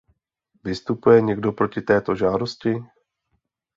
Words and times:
Vystupuje 0.63 1.21
někdo 1.21 1.51
proti 1.51 1.81
této 1.81 2.15
žádosti? 2.15 2.73